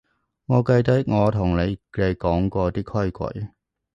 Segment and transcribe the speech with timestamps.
[0.47, 3.49] 我記得我同你哋講過啲規矩